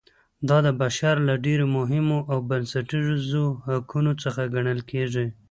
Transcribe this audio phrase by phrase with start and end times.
[0.49, 5.25] دا د بشر له ډېرو مهمو او بنسټیزو حقونو څخه ګڼل کیږي.